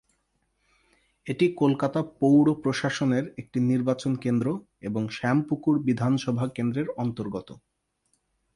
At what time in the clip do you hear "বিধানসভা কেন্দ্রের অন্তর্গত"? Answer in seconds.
5.79-7.49